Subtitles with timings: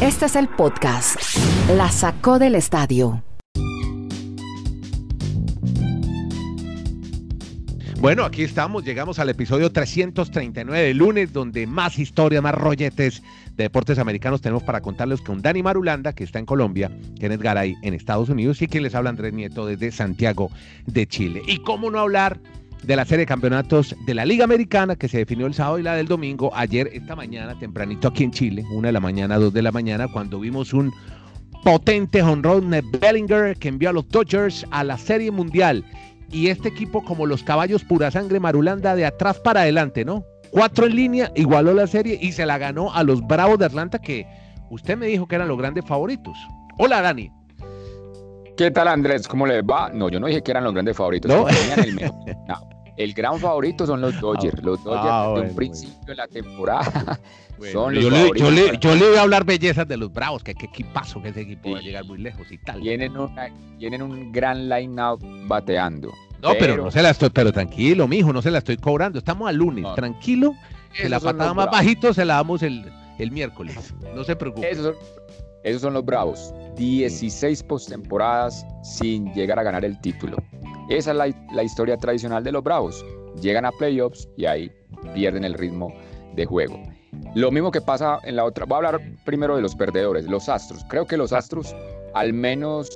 [0.00, 1.16] Este es el podcast.
[1.76, 3.22] La sacó del estadio.
[8.00, 13.22] Bueno, aquí estamos, llegamos al episodio 339 de lunes, donde más historias, más rolletes
[13.56, 17.76] de deportes americanos tenemos para contarles con Dani Marulanda, que está en Colombia, Kenneth Garay
[17.82, 20.50] en Estados Unidos y quien les habla Andrés Nieto desde Santiago
[20.86, 21.42] de Chile.
[21.46, 22.40] Y cómo no hablar
[22.82, 25.82] de la serie de campeonatos de la Liga Americana que se definió el sábado y
[25.82, 29.52] la del domingo, ayer, esta mañana, tempranito aquí en Chile, una de la mañana, dos
[29.52, 30.92] de la mañana, cuando vimos un
[31.62, 35.84] potente honrón de Bellinger que envió a los Dodgers a la Serie Mundial
[36.32, 40.24] y este equipo como los caballos pura sangre marulanda de atrás para adelante, ¿no?
[40.50, 43.98] Cuatro en línea, igualó la serie y se la ganó a los Bravos de Atlanta
[43.98, 44.26] que
[44.70, 46.36] usted me dijo que eran los grandes favoritos.
[46.78, 47.30] Hola Dani.
[48.56, 49.28] ¿Qué tal Andrés?
[49.28, 49.90] ¿Cómo le va?
[49.92, 51.30] No, yo no dije que eran los grandes favoritos.
[51.30, 51.46] No.
[51.48, 52.68] El, no.
[53.04, 54.56] el, gran favorito son los Dodgers.
[54.58, 57.20] Ah, los Dodgers ah, de bueno, un principio de la temporada
[57.58, 59.96] Bueno, son los yo, le, yo, le, para- yo le voy a hablar bellezas de
[59.98, 62.80] los Bravos, que qué equipazo que ese equipo va a llegar muy lejos y tal.
[62.80, 66.10] tienen, una- tienen un gran line-up bateando.
[66.42, 69.18] No, pero, no se la estoy, pero tranquilo, mijo, no se la estoy cobrando.
[69.18, 69.94] Estamos al lunes, No.
[69.94, 70.54] tranquilo.
[70.94, 71.72] Que la patada más Bravos.
[71.72, 73.94] bajito se la damos el, el miércoles.
[74.14, 74.70] No se preocupe.
[74.70, 74.94] Esos son,
[75.62, 76.54] esos son los Bravos.
[76.76, 80.38] 16 postemporadas sin llegar a ganar el título.
[80.90, 83.04] Esa es la, la historia tradicional de los Bravos.
[83.40, 84.72] Llegan a playoffs y ahí
[85.14, 85.94] pierden el ritmo
[86.34, 86.82] de juego.
[87.36, 88.66] Lo mismo que pasa en la otra.
[88.66, 90.84] Voy a hablar primero de los perdedores, los Astros.
[90.88, 91.76] Creo que los Astros
[92.12, 92.90] al menos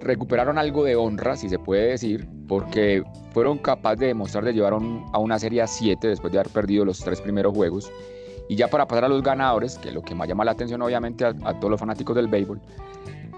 [0.00, 4.74] recuperaron algo de honra, si se puede decir, porque fueron capaces de demostrar de llevar
[4.74, 7.92] a una serie a 7 después de haber perdido los tres primeros juegos.
[8.48, 10.82] Y ya para pasar a los ganadores, que es lo que más llama la atención
[10.82, 12.60] obviamente a, a todos los fanáticos del béisbol,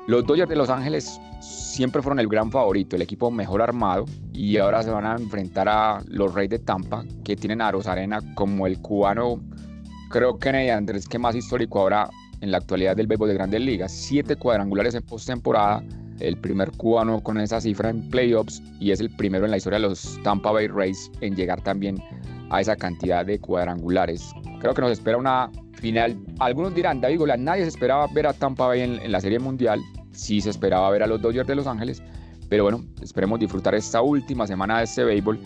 [0.09, 4.57] los Dodgers de Los Ángeles siempre fueron el gran favorito, el equipo mejor armado, y
[4.57, 8.67] ahora se van a enfrentar a los Reyes de Tampa, que tienen a Rosarena como
[8.67, 9.39] el cubano,
[10.09, 12.09] creo que Kennedy Andrés, que más histórico ahora
[12.41, 13.93] en la actualidad del béisbol de grandes ligas.
[13.93, 15.85] Siete cuadrangulares en postemporada,
[16.21, 19.79] el primer cubano con esa cifra en playoffs, y es el primero en la historia
[19.79, 22.03] de los Tampa Bay Rays en llegar también
[22.49, 24.33] a esa cantidad de cuadrangulares.
[24.61, 26.19] Creo que nos espera una final.
[26.39, 29.39] Algunos dirán, David Golan, nadie se esperaba ver a Tampa Bay en, en la Serie
[29.39, 29.83] Mundial.
[30.19, 32.03] Sí se esperaba ver a los Dodgers de Los Ángeles.
[32.49, 35.39] Pero bueno, esperemos disfrutar esta última semana de este béisbol.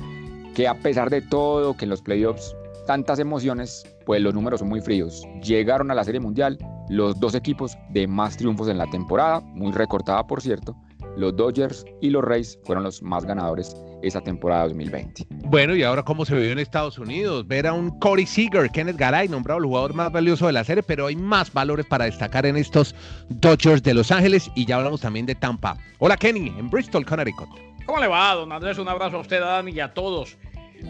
[0.55, 2.57] Que a pesar de todo, que en los playoffs
[2.87, 5.27] tantas emociones, pues los números son muy fríos.
[5.43, 9.73] Llegaron a la Serie Mundial los dos equipos de más triunfos en la temporada, muy
[9.73, 10.75] recortada por cierto.
[11.17, 15.27] Los Dodgers y los Rays fueron los más ganadores esa temporada 2020.
[15.45, 18.97] Bueno, y ahora cómo se vivió en Estados Unidos, ver a un Corey Seager, Kenneth
[18.97, 22.47] Garay, nombrado el jugador más valioso de la serie, pero hay más valores para destacar
[22.47, 22.95] en estos
[23.29, 25.77] Dodgers de Los Ángeles y ya hablamos también de Tampa.
[25.99, 27.49] Hola Kenny, en Bristol, Connecticut.
[27.87, 28.79] ¿Cómo le va, don Andrés?
[28.79, 30.37] Un abrazo a usted, a Dani y a todos.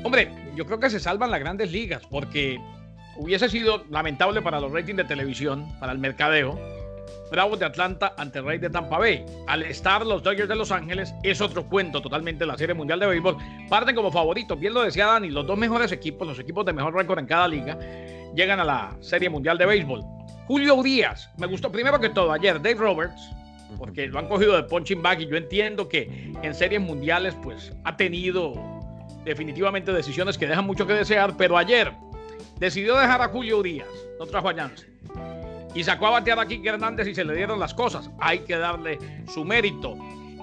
[0.04, 2.60] Hombre, yo creo que se salvan las grandes ligas porque
[3.16, 6.58] hubiese sido lamentable para los ratings de televisión, para el mercadeo.
[7.30, 9.24] Bravos de Atlanta ante Rey de Tampa Bay.
[9.46, 13.06] Al estar los Dodgers de Los Ángeles, es otro cuento totalmente la Serie Mundial de
[13.06, 13.36] Béisbol.
[13.68, 16.94] Parten como favoritos, bien lo decía Dani, los dos mejores equipos, los equipos de mejor
[16.94, 17.78] récord en cada liga,
[18.34, 20.02] llegan a la Serie Mundial de Béisbol.
[20.46, 23.30] Julio Urias, me gustó primero que todo ayer, Dave Roberts,
[23.78, 27.72] porque lo han cogido de punching bag y yo entiendo que en series mundiales pues
[27.84, 28.54] ha tenido
[29.24, 31.92] definitivamente decisiones que dejan mucho que desear, pero ayer
[32.58, 33.88] decidió dejar a Julio Urias,
[34.18, 34.54] no trajo a
[35.74, 38.10] y sacó a batear a Kike Hernández y se le dieron las cosas.
[38.20, 38.98] Hay que darle
[39.32, 39.96] su mérito.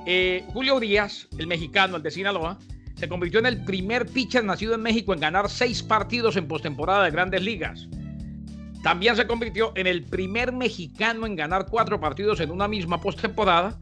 [0.06, 2.58] Eh, Julio Urias, el mexicano, el de Sinaloa,
[2.96, 7.04] se convirtió en el primer pitcher nacido en México en ganar seis partidos en postemporada
[7.06, 7.88] de grandes ligas.
[8.84, 13.80] También se convirtió en el primer mexicano en ganar cuatro partidos en una misma postemporada,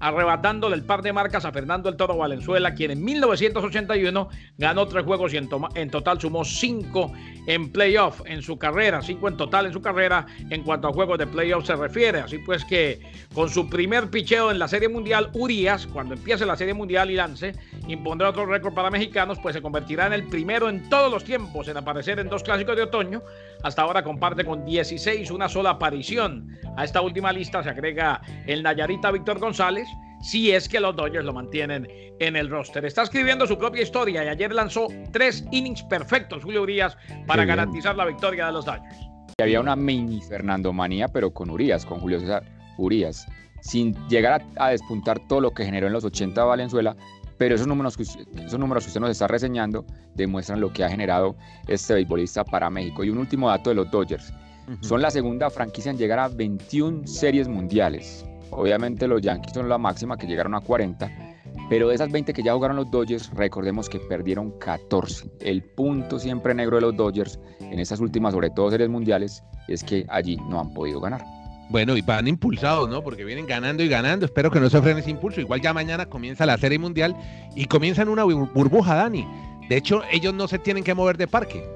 [0.00, 5.04] arrebatándole el par de marcas a Fernando el Toro Valenzuela, quien en 1981 ganó tres
[5.04, 7.12] juegos y en, toma- en total sumó cinco
[7.46, 11.18] en playoff en su carrera, cinco en total en su carrera en cuanto a juegos
[11.18, 12.20] de playoff se refiere.
[12.20, 13.00] Así pues que
[13.34, 17.14] con su primer picheo en la Serie Mundial, Urias, cuando empiece la Serie Mundial y
[17.14, 17.54] lance,
[17.88, 21.68] impondrá otro récord para mexicanos, pues se convertirá en el primero en todos los tiempos
[21.68, 23.22] en aparecer en dos clásicos de otoño.
[23.62, 26.56] Hasta ahora comparte con 16 una sola aparición.
[26.76, 29.88] A esta última lista se agrega el Nayarita Víctor González,
[30.20, 31.86] si es que los Dodgers lo mantienen
[32.20, 32.84] en el roster.
[32.84, 36.96] Está escribiendo su propia historia y ayer lanzó tres innings perfectos, Julio Urias,
[37.26, 37.56] para Qué bien.
[37.56, 38.96] garantizar la victoria de los Dodgers.
[39.38, 42.44] Y había una mini Fernando Manía, pero con Urias, con Julio César
[42.78, 43.26] Urias,
[43.60, 46.96] sin llegar a, a despuntar todo lo que generó en los 80 Valenzuela,
[47.38, 49.84] pero esos números, que, usted- esos números que usted nos está reseñando
[50.14, 51.36] demuestran lo que ha generado
[51.68, 53.04] este beisbolista para México.
[53.04, 54.32] Y un último dato de los Dodgers.
[54.80, 58.26] Son la segunda franquicia en llegar a 21 series mundiales.
[58.50, 61.10] Obviamente los Yankees son la máxima que llegaron a 40,
[61.68, 65.28] pero de esas 20 que ya jugaron los Dodgers, recordemos que perdieron 14.
[65.40, 69.82] El punto siempre negro de los Dodgers en estas últimas, sobre todo series mundiales, es
[69.82, 71.24] que allí no han podido ganar.
[71.68, 73.02] Bueno, y van impulsados, ¿no?
[73.02, 74.26] Porque vienen ganando y ganando.
[74.26, 75.40] Espero que no se frene ese impulso.
[75.40, 77.16] Igual ya mañana comienza la Serie Mundial
[77.56, 79.26] y comienzan una burbuja, Dani.
[79.68, 81.68] De hecho, ellos no se tienen que mover de parque,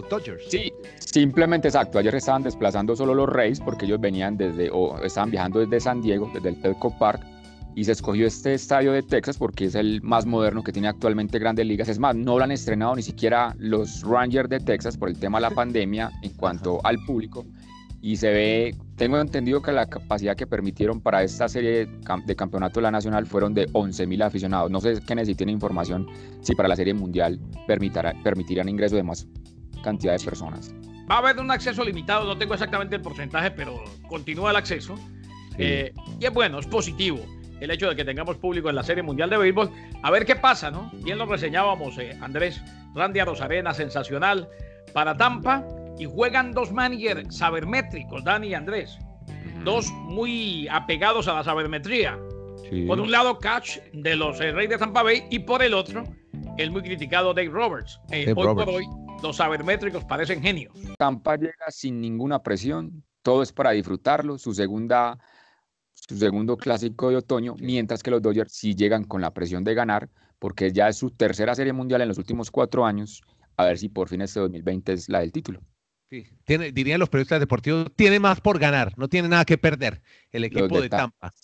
[0.00, 0.44] los Dodgers.
[0.48, 1.98] Sí, simplemente exacto.
[1.98, 6.00] Ayer estaban desplazando solo los Rays porque ellos venían desde, o estaban viajando desde San
[6.02, 7.24] Diego, desde el Petco Park,
[7.74, 11.38] y se escogió este estadio de Texas porque es el más moderno que tiene actualmente
[11.38, 11.88] grandes ligas.
[11.88, 15.38] Es más, no lo han estrenado ni siquiera los Rangers de Texas por el tema
[15.38, 17.44] de la pandemia en cuanto al público
[18.00, 22.78] y se ve, tengo entendido que la capacidad que permitieron para esta serie de campeonato
[22.78, 24.70] de la nacional fueron de 11.000 aficionados.
[24.70, 26.06] No sé qué si tiene información
[26.42, 29.26] si para la serie mundial permitirán ingreso de más
[29.82, 30.74] cantidad de personas.
[31.10, 34.94] Va a haber un acceso limitado, no tengo exactamente el porcentaje, pero continúa el acceso.
[35.56, 37.18] Eh, y es bueno, es positivo
[37.60, 39.70] el hecho de que tengamos público en la Serie Mundial de Béisbol.
[40.02, 40.90] A ver qué pasa, ¿no?
[41.02, 42.62] Bien lo reseñábamos, eh, Andrés.
[42.94, 44.48] Randy Rosarena, sensacional
[44.92, 45.64] para Tampa
[45.98, 48.98] y juegan dos managers sabermétricos, Dani y Andrés.
[49.64, 52.18] Dos muy apegados a la sabermetría.
[52.86, 56.04] Por un lado, Catch de los eh, Reyes de Tampa Bay y por el otro,
[56.58, 57.98] el muy criticado Dave Roberts.
[58.10, 58.84] Eh, hoy por hoy,
[59.22, 60.74] los sabermétricos parecen genios.
[60.96, 64.38] Tampa llega sin ninguna presión, todo es para disfrutarlo.
[64.38, 65.18] Su segunda
[65.94, 69.74] su segundo clásico de otoño, mientras que los Dodgers sí llegan con la presión de
[69.74, 73.22] ganar, porque ya es su tercera serie mundial en los últimos cuatro años,
[73.56, 75.60] a ver si por fin este 2020 es la del título.
[76.08, 80.00] Sí, tiene, dirían los periodistas deportivos, tiene más por ganar, no tiene nada que perder
[80.30, 81.34] el equipo de, Tampa.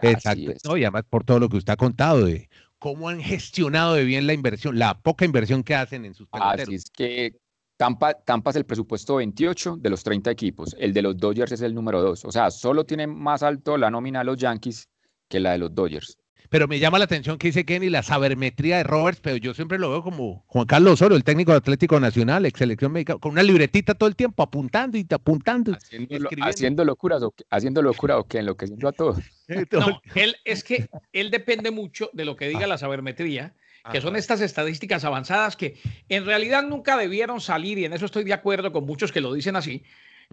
[0.00, 0.76] Exacto.
[0.76, 2.48] y además por todo lo que usted ha contado de
[2.84, 6.68] cómo han gestionado de bien la inversión, la poca inversión que hacen en sus peloteros.
[6.68, 7.34] Así es que
[7.78, 11.62] Tampa, Tampa es el presupuesto 28 de los 30 equipos, el de los Dodgers es
[11.62, 14.90] el número 2, o sea, solo tiene más alto la nómina de los Yankees
[15.30, 16.18] que la de los Dodgers.
[16.54, 19.76] Pero me llama la atención que dice Kenny la sabermetría de Roberts, pero yo siempre
[19.76, 23.32] lo veo como Juan Carlos Osorio, el técnico de Atlético Nacional, ex selección mexicana, con
[23.32, 25.72] una libretita todo el tiempo apuntando y apuntando.
[25.72, 29.18] Haciendo, locuras, o, haciendo locura o qué, enloqueciendo a todos.
[29.72, 32.68] No, él es que él depende mucho de lo que diga ah.
[32.68, 33.52] la sabermetría,
[33.90, 35.76] que son estas estadísticas avanzadas que
[36.08, 39.34] en realidad nunca debieron salir, y en eso estoy de acuerdo con muchos que lo
[39.34, 39.82] dicen así,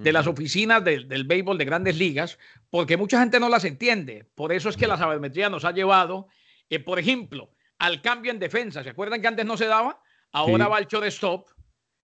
[0.01, 2.39] de las oficinas del béisbol de grandes ligas,
[2.69, 4.25] porque mucha gente no las entiende.
[4.36, 6.27] Por eso es que la sabermetría nos ha llevado,
[6.69, 8.83] eh, por ejemplo, al cambio en defensa.
[8.83, 10.01] ¿Se acuerdan que antes no se daba?
[10.31, 11.50] Ahora va el shortstop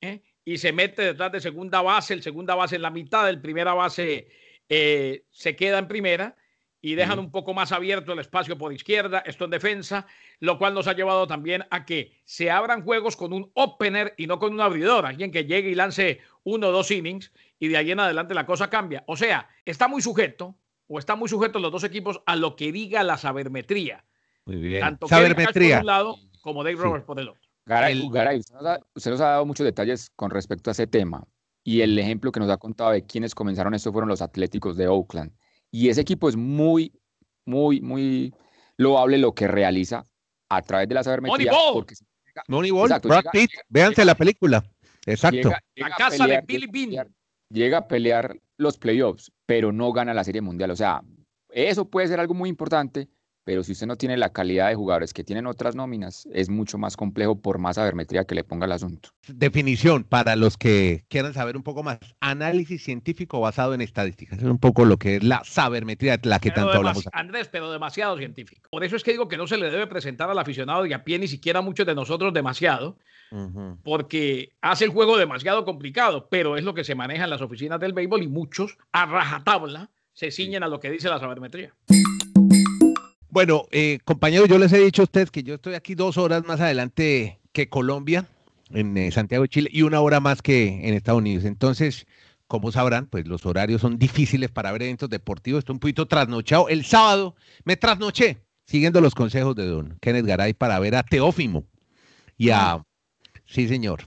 [0.01, 0.23] ¿eh?
[0.45, 3.75] y se mete detrás de segunda base, el segunda base en la mitad, el primera
[3.75, 4.29] base
[4.69, 6.37] eh, se queda en primera
[6.81, 10.07] y dejan un poco más abierto el espacio por izquierda, esto en defensa,
[10.41, 14.27] lo cual nos ha llevado también a que se abran juegos con un opener y
[14.27, 17.33] no con un abridor, alguien que llegue y lance uno o dos innings
[17.65, 19.03] y de ahí en adelante la cosa cambia.
[19.07, 20.55] O sea, está muy sujeto
[20.87, 24.05] o está muy sujeto los dos equipos a lo que diga la sabermetría.
[24.45, 24.81] Muy bien.
[24.81, 25.77] Tanto sabermetría.
[25.77, 27.41] por un lado como Dave Roberts por el otro.
[27.65, 27.99] Garay,
[28.95, 31.27] usted nos ha dado muchos detalles con respecto a ese tema
[31.63, 34.87] y el ejemplo que nos ha contado de quienes comenzaron esto fueron los Atléticos de
[34.87, 35.33] Oakland.
[35.71, 36.93] Y ese equipo es muy,
[37.47, 38.35] muy, muy
[38.77, 40.05] loable lo que realiza
[40.51, 41.51] a través de la sabermetría.
[42.49, 42.91] Moneyball.
[42.91, 44.63] Porque, Brad Pitt, véanse la película.
[45.07, 45.51] Exacto.
[45.77, 47.09] la casa de Billy Bean.
[47.51, 50.71] Llega a pelear los playoffs, pero no gana la Serie Mundial.
[50.71, 51.03] O sea,
[51.51, 53.09] eso puede ser algo muy importante,
[53.45, 56.79] pero si usted no tiene la calidad de jugadores que tienen otras nóminas, es mucho
[56.79, 59.11] más complejo por más sabermetría que le ponga el asunto.
[59.29, 64.45] Definición para los que quieran saber un poco más, análisis científico basado en estadísticas, es
[64.45, 67.09] un poco lo que es la sabermetría de la que tanto hablamos.
[67.13, 68.69] Andrés, pero demasiado científico.
[68.71, 71.05] Por eso es que digo que no se le debe presentar al aficionado y a
[71.05, 72.99] pie ni siquiera a muchos de nosotros demasiado,
[73.83, 77.81] porque hace el juego demasiado complicado, pero es lo que se maneja en las oficinas
[77.81, 81.75] del béisbol y muchos a rajatabla se ciñen a lo que dice la sabermetría.
[83.35, 86.47] Bueno, eh, compañeros, yo les he dicho a ustedes que yo estoy aquí dos horas
[86.47, 88.29] más adelante que Colombia,
[88.71, 91.45] en eh, Santiago de Chile, y una hora más que en Estados Unidos.
[91.45, 92.07] Entonces,
[92.47, 95.59] como sabrán, pues los horarios son difíciles para ver eventos deportivos.
[95.59, 96.69] Estoy un poquito trasnochado.
[96.69, 101.65] El sábado me trasnoché siguiendo los consejos de don Kenneth Garay para ver a Teófimo
[102.39, 102.85] y a...
[103.47, 104.07] Sí, señor.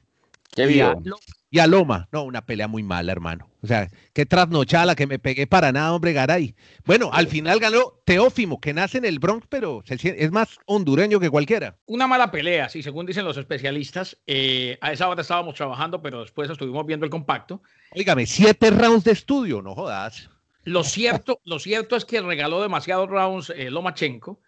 [0.55, 1.03] Qué bien
[1.49, 2.07] y a Loma.
[2.11, 3.49] No, una pelea muy mala, hermano.
[3.63, 6.55] O sea, qué trasnochada que me pegué para nada, hombre, Garay.
[6.85, 11.29] Bueno, al final ganó Teófimo, que nace en el Bronx, pero es más hondureño que
[11.29, 11.77] cualquiera.
[11.85, 14.17] Una mala pelea, sí, según dicen los especialistas.
[14.27, 17.61] Eh, a esa hora estábamos trabajando, pero después estuvimos viendo el compacto.
[17.91, 20.29] Óigame, siete rounds de estudio, no jodas.
[20.63, 24.41] Lo cierto, lo cierto es que regaló demasiados rounds eh, Lomachenko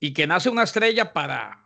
[0.00, 1.62] y que nace una estrella para,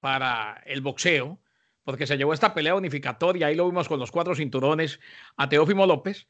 [0.00, 1.38] para el boxeo
[1.86, 4.98] porque se llevó esta pelea unificatoria, ahí lo vimos con los cuatro cinturones
[5.36, 6.26] a Teófimo López.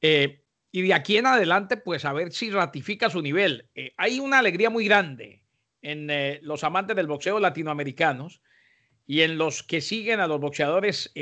[0.00, 3.68] Eh, y de aquí en adelante, pues a ver si ratifica su nivel.
[3.74, 5.42] Eh, hay una alegría muy grande
[5.82, 8.40] en eh, los amantes del boxeo latinoamericanos
[9.06, 11.12] y en los que siguen a los boxeadores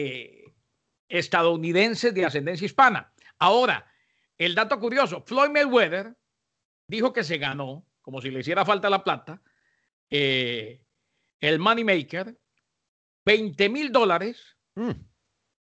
[1.08, 3.12] estadounidenses de ascendencia hispana.
[3.40, 3.92] Ahora,
[4.38, 6.14] el dato curioso, Floyd Mayweather
[6.86, 9.42] dijo que se ganó, como si le hiciera falta la plata,
[10.08, 10.78] el
[11.58, 12.38] Moneymaker,
[13.24, 14.90] 20 mil dólares, Mm.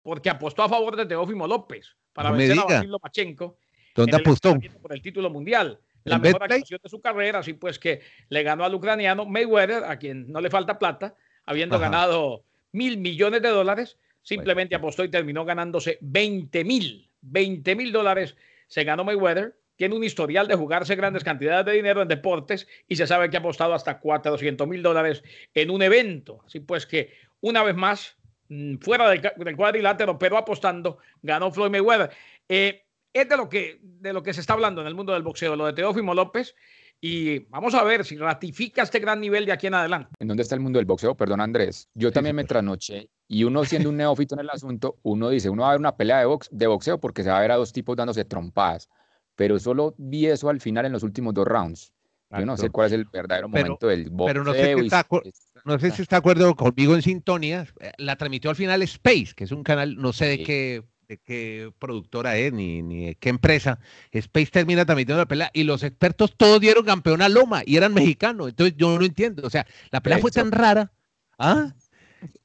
[0.01, 2.63] porque apostó a favor de Teófimo López para No vencer a.
[2.65, 3.57] Vasil Lomachenko
[3.95, 4.57] ¿Dónde apostó?
[4.81, 5.79] por el título mundial.
[6.03, 6.59] La ¿En mejor Betplay?
[6.59, 10.41] actuación de su carrera, así pues que le ganó al ucraniano Mayweather, a quien no
[10.41, 11.15] le falta plata,
[11.45, 11.85] habiendo Ajá.
[11.85, 18.35] ganado mil millones de dólares, simplemente apostó y terminó ganándose 20 mil, 20 mil dólares
[18.67, 19.55] se ganó Mayweather.
[19.75, 23.37] Tiene un historial de jugarse grandes cantidades de dinero en deportes y se sabe que
[23.37, 26.41] ha apostado hasta 400 mil dólares en un evento.
[26.45, 28.15] Así pues que una vez más,
[28.49, 29.21] mm, fuera del,
[29.55, 32.09] cuadrilátero, pero apostando, ganó Floyd Mayweather.
[32.47, 35.21] Eh, es de lo, que, de lo que se está hablando en el mundo del
[35.21, 36.55] boxeo, lo de Teófimo López.
[36.99, 40.09] Y vamos a ver si ratifica este gran nivel de aquí en adelante.
[40.19, 41.15] ¿En dónde está el mundo del boxeo?
[41.15, 41.89] Perdón, Andrés.
[41.93, 45.63] Yo también me trasnoché y uno siendo un neófito en el asunto, uno dice, uno
[45.63, 47.57] va a ver una pelea de, box, de boxeo porque se va a ver a
[47.57, 48.89] dos tipos dándose trompadas,
[49.35, 51.92] pero solo vi eso al final en los últimos dos rounds.
[52.39, 54.25] Yo no sé cuál es el verdadero Pero- momento del boxeo.
[54.27, 57.01] pero no sé si está acu- es- No sé si está de acuerdo conmigo en
[57.01, 57.65] sintonía.
[57.79, 61.17] eh, La transmitió al final Space, que es un canal, no sé de qué, de
[61.19, 63.79] qué productora es, ni, ni de qué empresa.
[64.11, 67.93] Space termina transmitiendo la pelea y los expertos todos dieron campeón a Loma y eran
[67.93, 68.49] mexicanos.
[68.49, 69.43] Entonces yo no entiendo.
[69.45, 70.39] O sea, la pelea fue Eso.
[70.41, 70.91] tan rara.
[71.37, 71.73] ¿Ah?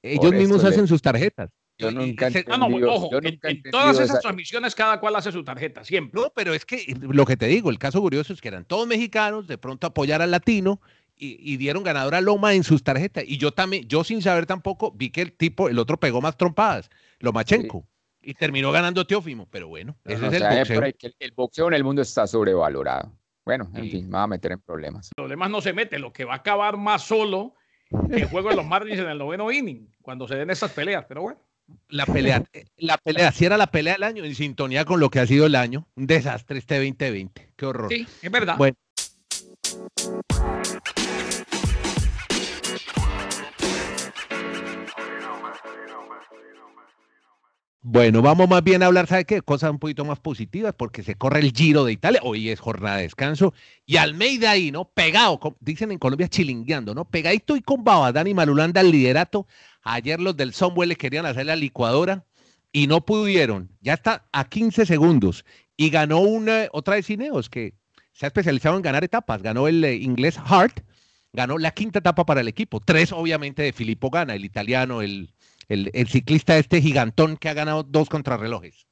[0.03, 1.51] Ellos mismos le- hacen sus tarjetas.
[1.79, 4.75] Yo nunca Ah, no, Entendido, ojo, yo en, nunca he en todas esas esa- transmisiones
[4.75, 6.21] cada cual hace su tarjeta, siempre.
[6.21, 8.87] No, pero es que lo que te digo, el caso curioso es que eran todos
[8.89, 10.81] mexicanos, de pronto apoyar al latino
[11.17, 13.25] y, y dieron ganador a Loma en sus tarjetas.
[13.27, 16.37] Y yo también, yo sin saber tampoco, vi que el tipo, el otro pegó más
[16.37, 17.87] trompadas, Lomachenko,
[18.21, 19.47] y terminó ganando Teófimo.
[19.51, 20.81] Pero bueno, No, ese no, es el o sea, boxeo.
[20.99, 23.13] que el- el boxeo en el mundo está sobrevalorado.
[23.45, 23.91] Bueno, en Sí.
[23.91, 25.11] fin, me va a meter en problemas.
[25.17, 25.99] Los demás no se mete.
[26.01, 27.55] Lo que va a acabar más solo
[28.11, 31.07] que el juego de los Marlins en el noveno inning, cuando se den estas peleas.
[31.09, 31.41] Pero bueno,
[31.89, 35.11] La pelea, eh, la pelea, si era la pelea del año, en sintonía con lo
[35.11, 35.87] que ha sido el año.
[35.97, 37.53] Un desastre este 2020.
[37.57, 37.91] Qué horror.
[37.91, 38.57] sí, es verdad.
[38.57, 38.77] Bueno.
[47.81, 49.41] Bueno, vamos más bien a hablar, ¿sabe qué?
[49.41, 52.21] Cosas un poquito más positivas, porque se corre el Giro de Italia.
[52.25, 53.55] Hoy es jornada de descanso.
[53.87, 54.91] Y Almeida ahí, ¿no?
[54.91, 57.05] Pegado, dicen en Colombia, chilingueando, ¿no?
[57.05, 58.11] Pegadito y con baba.
[58.13, 59.47] Dani Marulanda al liderato.
[59.83, 62.27] Ayer los del Somewell le querían hacer la licuadora
[62.73, 63.71] y no pudieron.
[63.81, 65.45] Ya está a 15 segundos.
[65.77, 67.75] Y ganó una, otra de Cineos que
[68.13, 69.41] se ha especializado en ganar etapas.
[69.41, 70.81] Ganó el eh, inglés Hart.
[71.33, 72.81] Ganó la quinta etapa para el equipo.
[72.81, 75.33] Tres, obviamente, de Filippo Gana, el italiano, el,
[75.69, 78.87] el, el ciclista este gigantón que ha ganado dos contrarrelojes.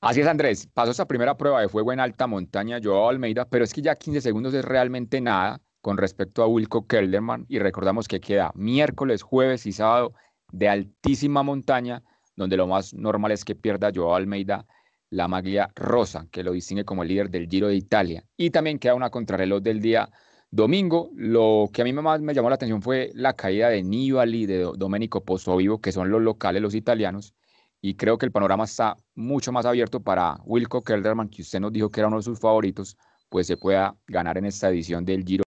[0.00, 0.68] Así es, Andrés.
[0.72, 3.96] Pasó esa primera prueba de fuego en alta montaña, Joao Almeida, pero es que ya
[3.96, 7.46] 15 segundos es realmente nada con respecto a Wilco Kelderman.
[7.48, 10.12] Y recordamos que queda miércoles, jueves y sábado
[10.52, 12.02] de altísima montaña,
[12.36, 14.66] donde lo más normal es que pierda Joao Almeida
[15.10, 18.24] la maglia rosa, que lo distingue como líder del Giro de Italia.
[18.36, 20.10] Y también queda una contrarreloj del día
[20.50, 21.10] domingo.
[21.14, 24.58] Lo que a mí más me llamó la atención fue la caída de Nibali, de
[24.60, 27.34] Do- Domenico Pozzovivo, que son los locales, los italianos.
[27.80, 31.72] Y creo que el panorama está mucho más abierto para Wilco Kelderman, que usted nos
[31.72, 32.96] dijo que era uno de sus favoritos,
[33.28, 35.44] pues se pueda ganar en esta edición del Giro.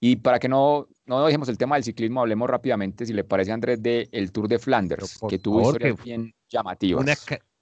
[0.00, 3.52] Y para que no, no dejemos el tema del ciclismo, hablemos rápidamente, si le parece,
[3.52, 7.02] Andrés, del Tour de Flanders, que tuvo favor, historias que- bien llamativas.
[7.04, 7.14] Una,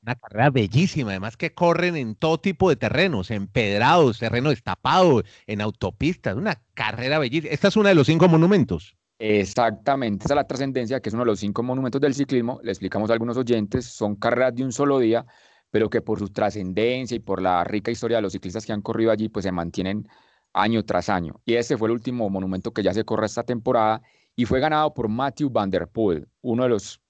[0.02, 5.61] una carrera bellísima, además que corren en todo tipo de terrenos, empedrados, terreno destapado, en
[5.61, 7.52] autopistas, una carrera bellísima.
[7.52, 8.97] Esta es una de los cinco monumentos.
[9.19, 12.59] Exactamente, esa es la trascendencia, que es uno de los cinco monumentos del ciclismo.
[12.62, 15.26] Le explicamos a algunos oyentes, son carreras de un solo día,
[15.71, 18.80] pero que por su trascendencia y por la rica historia de los ciclistas que han
[18.80, 20.09] corrido allí, pues se mantienen
[20.54, 21.40] año tras año.
[21.45, 24.00] Y este fue el último monumento que ya se corre esta temporada
[24.35, 27.02] y fue ganado por Matthew Van Der Poel, uno de los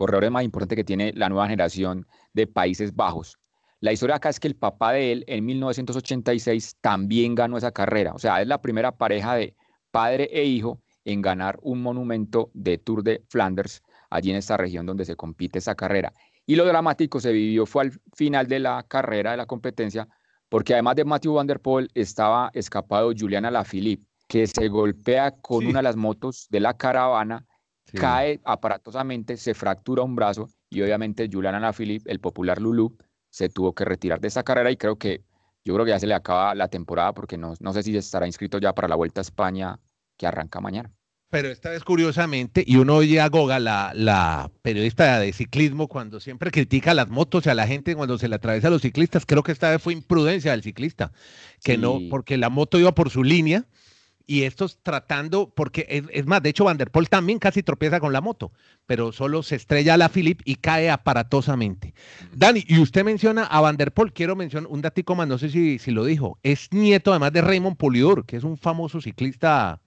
[0.00, 3.36] corredores más importantes que tiene la nueva generación de Países Bajos.
[3.80, 8.14] La historia acá es que el papá de él en 1986 también ganó esa carrera,
[8.14, 9.54] o sea, es la primera pareja de
[9.90, 14.86] padre e hijo en ganar un monumento de Tour de Flanders, allí en esta región
[14.86, 16.14] donde se compite esa carrera.
[16.46, 20.08] Y lo dramático se vivió fue al final de la carrera, de la competencia,
[20.48, 25.60] porque además de Matthew Van Der Poel estaba escapado Juliana Alaphilippe, que se golpea con
[25.60, 25.66] Sí.
[25.66, 27.44] una de las motos de la caravana,
[27.90, 27.98] Sí.
[27.98, 32.96] cae aparatosamente, se fractura un brazo y obviamente Juliana Alaphilippe, el popular Lulu,
[33.30, 35.22] se tuvo que retirar de esa carrera y creo que
[35.64, 38.26] yo creo que ya se le acaba la temporada porque no, no sé si estará
[38.26, 39.78] inscrito ya para la Vuelta a España
[40.16, 40.92] que arranca mañana.
[41.30, 46.18] Pero esta vez, curiosamente, y uno oye a Goga, la, la periodista de ciclismo, cuando
[46.18, 48.82] siempre critica a las motos y a la gente cuando se le atraviesa a los
[48.82, 51.12] ciclistas, creo que esta vez fue imprudencia del ciclista,
[51.62, 53.64] que no, porque la moto iba por su línea
[54.30, 58.12] y estos tratando, porque es, más, de hecho Van der Poel también casi tropieza con
[58.12, 58.52] la moto,
[58.86, 61.94] pero solo se estrella a la Philip y cae aparatosamente.
[62.32, 65.50] Dani, y usted menciona a Van der Poel, quiero mencionar un datico más, no sé
[65.50, 69.80] si, si lo dijo, es nieto además de Raymond Polidor, que es un famoso ciclista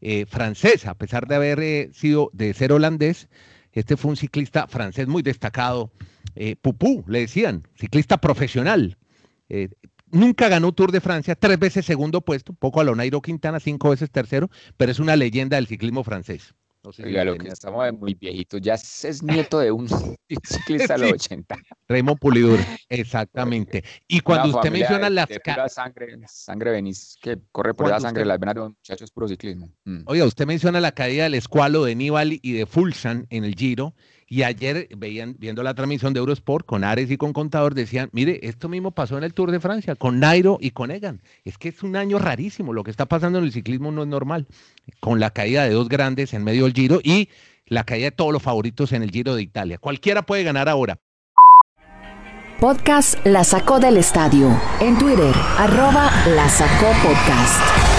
[0.00, 3.28] eh, francés, a pesar de haber eh, sido de ser holandés,
[3.72, 5.92] este fue un ciclista francés muy destacado,
[6.34, 8.96] eh, Pupú, le decían, ciclista profesional.
[10.10, 13.90] Nunca ganó Tour de Francia, tres veces segundo puesto, poco a lo Nairo Quintana, cinco
[13.90, 16.54] veces tercero, pero es una leyenda del ciclismo francés.
[17.02, 19.88] Oiga, lo que estamos muy viejitos, ya es nieto de un
[20.44, 21.56] ciclista de los 80.
[21.88, 23.82] Raymond Pulidur, exactamente.
[24.06, 25.28] Y cuando usted menciona las...
[25.68, 29.72] sangre, sangre venís, que corre por la sangre, las venas de los muchachos, puro ciclismo.
[29.84, 30.02] Mm.
[30.06, 33.94] Oiga, usted menciona la caída del escualo de Nibali y de Fulsan en el Giro,
[34.28, 38.40] y ayer veían, viendo la transmisión de Eurosport con Ares y con Contador, decían, mire,
[38.42, 41.20] esto mismo pasó en el Tour de Francia, con Nairo y con Egan.
[41.44, 44.08] Es que es un año rarísimo, lo que está pasando en el ciclismo no es
[44.08, 44.46] normal,
[45.00, 47.28] con la caída de dos grandes en medio del Giro y
[47.66, 49.78] la caída de todos los favoritos en el Giro de Italia.
[49.78, 50.98] Cualquiera puede ganar ahora.
[52.60, 54.58] Podcast La Sacó del Estadio.
[54.80, 57.95] En Twitter, arroba La Sacó Podcast.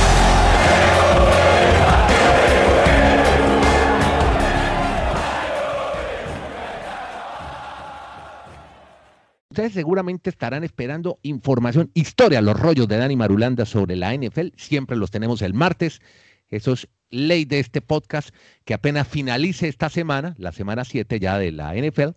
[9.57, 14.49] Ustedes seguramente estarán esperando información, historia, los rollos de Dani Marulanda sobre la NFL.
[14.55, 15.99] Siempre los tenemos el martes.
[16.47, 18.29] Eso es ley de este podcast
[18.65, 22.09] que apenas finalice esta semana, la semana 7 ya de la NFL.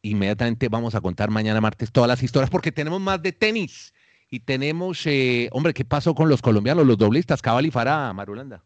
[0.00, 3.92] Inmediatamente vamos a contar mañana martes todas las historias porque tenemos más de tenis
[4.30, 8.64] y tenemos, eh, hombre, ¿qué pasó con los colombianos, los doblistas, Cabal y Farah, Marulanda?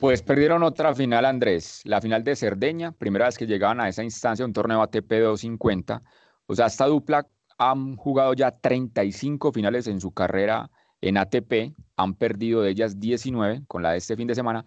[0.00, 4.02] Pues perdieron otra final, Andrés, la final de Cerdeña, primera vez que llegaban a esa
[4.02, 6.02] instancia, un torneo ATP 250.
[6.46, 7.26] O sea, esta dupla
[7.58, 10.70] han jugado ya 35 finales en su carrera
[11.00, 14.64] en ATP, han perdido de ellas 19 con la de este fin de semana,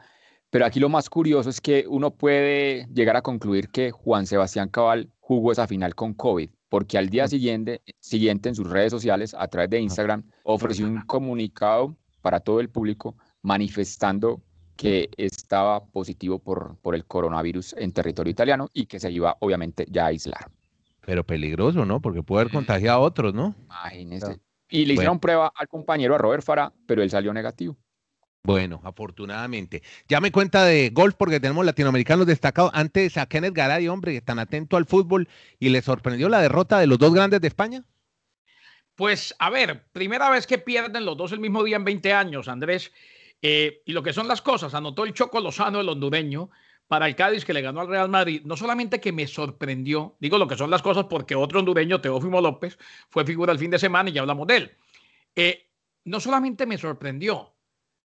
[0.49, 4.69] pero aquí lo más curioso es que uno puede llegar a concluir que Juan Sebastián
[4.69, 9.35] Cabal jugó esa final con COVID, porque al día siguiente, siguiente en sus redes sociales,
[9.37, 14.41] a través de Instagram, ofreció un comunicado para todo el público manifestando
[14.77, 19.85] que estaba positivo por, por el coronavirus en territorio italiano y que se iba obviamente
[19.89, 20.51] ya a aislar.
[21.07, 22.01] Pero peligroso, ¿no?
[22.01, 23.55] Porque puede haber contagiado a otros, ¿no?
[23.63, 24.41] Imagínese.
[24.69, 27.77] Y le hicieron prueba al compañero, a Robert Farah, pero él salió negativo.
[28.43, 29.83] Bueno, afortunadamente.
[30.09, 32.71] Ya me cuenta de golf porque tenemos latinoamericanos destacados.
[32.73, 36.87] Antes a Kenneth Garay, hombre, tan atento al fútbol y le sorprendió la derrota de
[36.87, 37.85] los dos grandes de España.
[38.95, 42.49] Pues a ver, primera vez que pierden los dos el mismo día en 20 años,
[42.49, 42.91] Andrés.
[43.41, 46.49] Eh, y lo que son las cosas, anotó el Choco Lozano, el hondureño,
[46.87, 50.37] para el Cádiz que le ganó al Real Madrid, no solamente que me sorprendió, digo
[50.37, 52.77] lo que son las cosas porque otro hondureño, Teófimo López,
[53.09, 54.77] fue figura el fin de semana y ya hablamos de él.
[55.35, 55.69] Eh,
[56.05, 57.53] no solamente me sorprendió,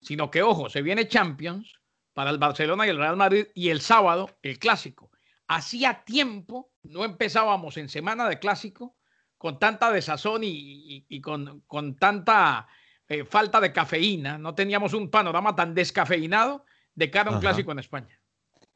[0.02, 1.80] sino que, ojo, se viene Champions
[2.14, 5.12] para el Barcelona y el Real Madrid y el sábado el clásico.
[5.48, 8.96] Hacía tiempo no empezábamos en semana de clásico
[9.38, 12.68] con tanta desazón y, con, con, tanta
[13.08, 14.38] eh, falta de cafeína.
[14.38, 18.19] No teníamos un panorama tan descafeinado de cara a un clásico en España.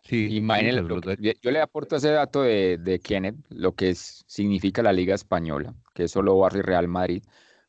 [0.03, 0.41] Sí,
[1.41, 6.03] yo le aporto ese dato de, de Kenneth, lo que significa la Liga Española, que
[6.03, 7.23] es solo Barça y Real Madrid.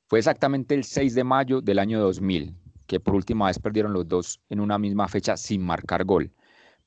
[0.09, 2.57] Fue exactamente el 6 de mayo del año 2000,
[2.89, 6.33] que por última vez perdieron los dos en una misma fecha sin marcar gol.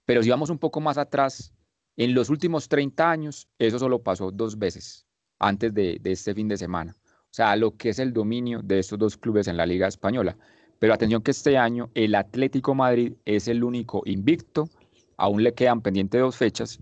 [0.05, 1.53] Pero si vamos un poco más atrás,
[1.95, 5.07] en los últimos 30 años, eso solo pasó dos veces
[5.39, 6.93] antes de, de este fin de semana.
[7.03, 10.37] O sea, lo que es el dominio de estos dos clubes en la Liga Española.
[10.79, 14.69] Pero atención que este año el Atlético Madrid es el único invicto
[15.17, 16.79] aún le quedan pendientes dos fechas.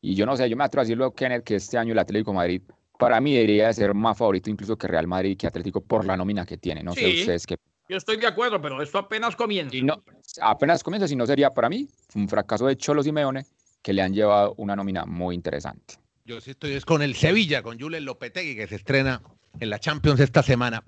[0.00, 2.32] Y yo no sé, yo me atrevo a decirlo, Kenneth, que este año el Atlético
[2.32, 2.62] Madrid
[2.98, 6.16] para mí debería de ser más favorito incluso que Real Madrid que Atlético por la
[6.16, 6.82] nómina que tiene.
[6.82, 7.56] No sé ustedes qué.
[7.88, 9.76] Yo estoy de acuerdo, pero esto apenas comienza.
[9.82, 10.02] no,
[10.40, 13.44] apenas comienza, si no sería para mí un fracaso de Cholo Simeone
[13.82, 15.96] que le han llevado una nómina muy interesante.
[16.24, 19.20] Yo sí estoy es con el Sevilla, con Julen Lopetegui, que se estrena
[19.60, 20.82] en la Champions esta semana.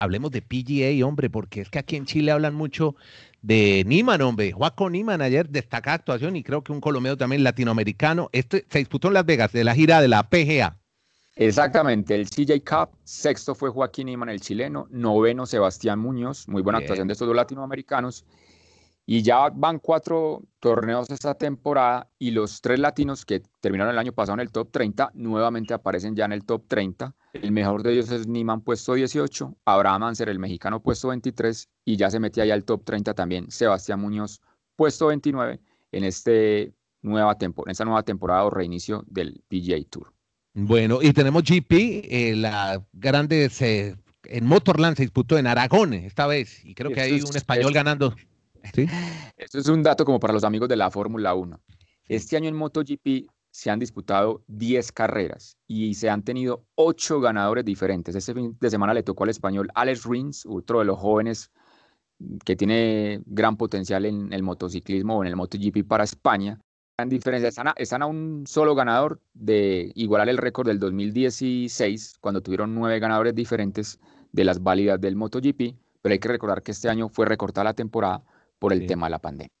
[0.00, 2.96] Hablemos de PGA, hombre, porque es que aquí en Chile hablan mucho
[3.42, 4.52] de Niman, hombre.
[4.52, 8.28] Juaco Niman ayer destacada actuación y creo que un colombiano también latinoamericano.
[8.32, 10.76] Este se disputó en Las Vegas de la gira de la PGA.
[11.36, 16.80] Exactamente, el CJ Cup, sexto fue Joaquín Niman, el chileno, noveno Sebastián Muñoz, muy buena
[16.80, 18.24] actuación de estos dos latinoamericanos.
[19.10, 24.12] Y ya van cuatro torneos esta temporada y los tres latinos que terminaron el año
[24.12, 27.16] pasado en el top 30 nuevamente aparecen ya en el top 30.
[27.32, 31.96] El mejor de ellos es Niman, puesto 18, Abraham Anser, el mexicano, puesto 23, y
[31.96, 34.42] ya se metía ya al top 30 también Sebastián Muñoz,
[34.76, 35.58] puesto 29,
[35.92, 40.12] en, este nueva en esta nueva temporada o reinicio del PGA Tour.
[40.52, 43.50] Bueno, y tenemos GP, eh, la grande
[44.24, 48.14] en Motorland se disputó en Aragón esta vez y creo que hay un español ganando.
[48.74, 48.86] ¿Sí?
[49.36, 51.60] Esto es un dato como para los amigos de la Fórmula 1.
[52.08, 57.64] Este año en MotoGP se han disputado 10 carreras y se han tenido 8 ganadores
[57.64, 58.14] diferentes.
[58.14, 61.50] Este fin de semana le tocó al español Alex Rins, otro de los jóvenes
[62.44, 66.60] que tiene gran potencial en el motociclismo o en el MotoGP para España.
[66.98, 72.18] En diferencia, están a, están a un solo ganador de igualar el récord del 2016,
[72.20, 74.00] cuando tuvieron nueve ganadores diferentes
[74.32, 77.74] de las válidas del MotoGP, pero hay que recordar que este año fue recortada la
[77.74, 78.24] temporada
[78.58, 79.52] por el tema de la pandemia.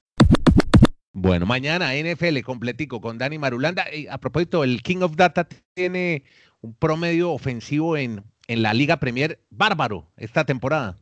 [1.12, 3.86] Bueno, mañana NFL completico con Dani Marulanda.
[4.10, 6.22] a propósito, el King of Data tiene
[6.60, 10.96] un promedio ofensivo en, en la Liga Premier bárbaro esta temporada,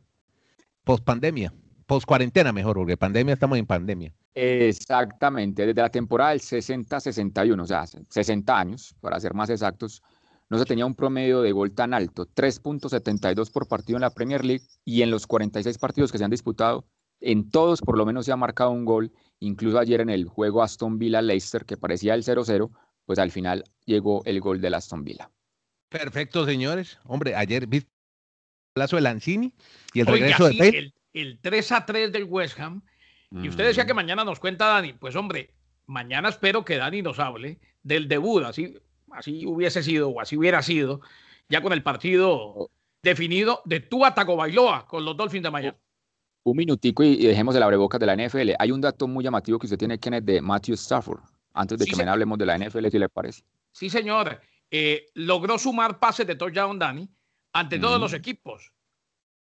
[0.83, 1.53] post pandemia,
[1.85, 4.13] post cuarentena mejor, porque pandemia estamos en pandemia.
[4.33, 10.03] Exactamente, desde la temporada del 60-61, o sea, 60 años, para ser más exactos,
[10.49, 14.45] no se tenía un promedio de gol tan alto, 3.72 por partido en la Premier
[14.45, 16.85] League y en los 46 partidos que se han disputado,
[17.19, 20.61] en todos por lo menos se ha marcado un gol, incluso ayer en el juego
[20.61, 22.71] Aston Villa-Leicester, que parecía el 0-0,
[23.05, 25.31] pues al final llegó el gol del Aston Villa.
[25.89, 26.99] Perfecto, señores.
[27.05, 29.53] Hombre, ayer viste el plazo de Lanzini
[29.93, 30.77] y el regreso de Bale.
[30.77, 32.83] El, el 3-3 del West Ham.
[33.31, 33.97] Y usted decía que mm.
[33.97, 34.93] mañana nos cuenta Dani.
[34.93, 35.53] Pues hombre,
[35.85, 38.77] mañana espero que Dani nos hable del debut, así,
[39.11, 41.01] así hubiese sido o así hubiera sido,
[41.49, 42.71] ya con el partido oh.
[43.01, 45.77] definido de Tua Bailoa con los Dolphins de Miami
[46.51, 48.51] un minutico y, dejemos el abrebocas de la NFL.
[48.57, 51.19] Hay un dato muy llamativo que usted tiene, Kenneth, de Matthew Stafford,
[51.53, 53.43] antes de que me hablemos de la NFL, si le parece.
[53.71, 54.39] Sí, señor.
[54.71, 57.09] Eh, logró sumar pases de touchdown, Dani,
[57.53, 58.71] ante todos los equipos,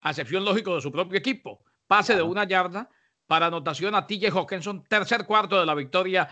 [0.00, 1.62] a excepción lógico de su propio equipo.
[1.86, 2.88] Pase de una yarda
[3.26, 6.28] para anotación a TJ Hawkinson, tercer cuarto de la victoria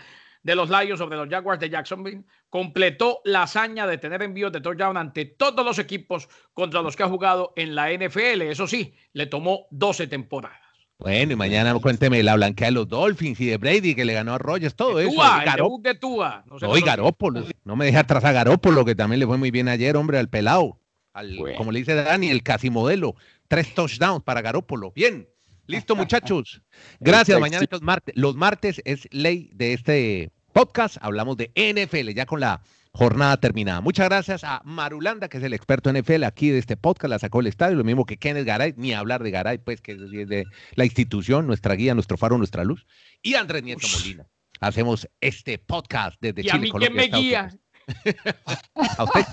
[0.47, 4.61] de los Lions sobre los Jaguars de Jacksonville, completó la hazaña de tener envíos de
[4.61, 8.43] touchdown ante todos los equipos contra los que ha jugado en la NFL.
[8.43, 10.57] Eso sí, le tomó 12 temporadas.
[10.99, 14.35] Bueno, y mañana cuénteme la blanquea de los Dolphins y de Brady que le ganó
[14.35, 15.11] a Rogers, todo eso.
[15.11, 16.45] Tua, el de Tua.
[16.45, 17.43] No, y Garópolo.
[17.65, 20.29] No me deje atrás a Garópolo, que también le fue muy bien ayer, hombre, al
[20.29, 20.79] pelado.
[21.11, 23.15] Al, Como le dice Dani, el casi modelo.
[23.49, 24.93] Tres touchdowns para Garópolo.
[24.93, 25.27] Bien.
[25.65, 26.61] Listo, muchachos.
[27.01, 27.37] Gracias.
[27.37, 28.15] Mañana estos martes.
[28.15, 30.97] Los martes es ley de este podcast.
[31.01, 33.79] Hablamos de NFL ya con la jornada terminada.
[33.79, 37.19] Muchas gracias a Marulanda, que es el experto en NFL aquí de este podcast, la
[37.19, 39.99] sacó el estadio, lo mismo que Kenneth Garay, ni hablar de Garay, pues que es
[39.99, 42.87] de la institución, nuestra guía, nuestro faro, nuestra luz,
[43.21, 44.25] y Andrés Nieto Molina.
[44.59, 46.55] Hacemos este podcast desde ¿Y Chile.
[46.55, 47.51] a mí quién me guía?
[48.97, 49.25] a usted,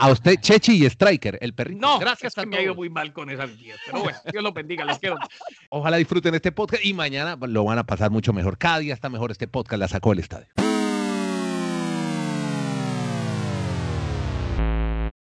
[0.00, 1.80] a usted, Chechi y Striker, el perrito.
[1.80, 3.78] No, gracias que me ha ido muy mal con esas guías.
[3.84, 5.16] Pero bueno, Dios los bendiga, los quiero.
[5.68, 8.56] Ojalá disfruten este podcast y mañana lo van a pasar mucho mejor.
[8.56, 10.69] Cada día está mejor este podcast, la sacó el estadio.